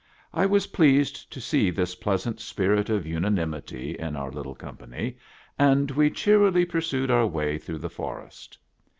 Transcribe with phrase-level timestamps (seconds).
[0.33, 5.17] I was pleased to see this pleasant spirit of unanimity in our little company,
[5.59, 8.57] and we cheerily pursued our way through the forest.